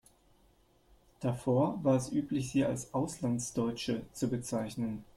Davor 1.19 1.83
war 1.83 1.95
es 1.95 2.11
üblich, 2.11 2.49
sie 2.49 2.65
als 2.65 2.91
„Auslandsdeutsche“ 2.95 4.01
zu 4.13 4.29
bezeichnen. 4.31 5.05